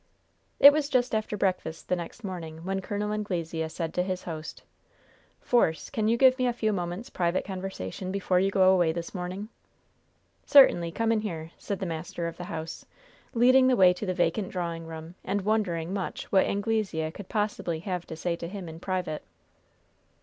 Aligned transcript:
It 0.59 0.73
was 0.73 0.89
just 0.89 1.13
after 1.13 1.37
breakfast 1.37 1.87
the 1.87 1.95
next 1.95 2.23
morning 2.23 2.63
when 2.65 2.79
Col. 2.81 3.13
Anglesea 3.13 3.69
said 3.69 3.93
to 3.93 4.01
his 4.01 4.23
host: 4.23 4.63
"Force, 5.41 5.91
can 5.91 6.07
you 6.07 6.17
give 6.17 6.39
me 6.39 6.47
a 6.47 6.53
few 6.53 6.73
moments 6.73 7.11
private 7.11 7.45
conversation 7.45 8.11
before 8.11 8.39
you 8.39 8.49
go 8.49 8.73
away 8.73 8.91
this 8.93 9.13
morning?" 9.13 9.49
"Certainly. 10.43 10.91
Come 10.93 11.11
in 11.11 11.21
here," 11.21 11.51
said 11.59 11.77
the 11.77 11.85
master 11.85 12.27
of 12.27 12.37
the 12.37 12.45
house, 12.45 12.83
leading 13.35 13.67
the 13.67 13.75
way 13.75 13.93
to 13.93 14.07
the 14.07 14.15
vacant 14.15 14.49
drawing 14.49 14.87
room, 14.87 15.13
and 15.23 15.41
wondering 15.41 15.93
much 15.93 16.23
what 16.31 16.47
Anglesea 16.47 17.11
could 17.11 17.29
possibly 17.29 17.81
have 17.81 18.07
to 18.07 18.15
say 18.15 18.35
to 18.37 18.47
him 18.47 18.67
in 18.67 18.79
private. 18.79 19.21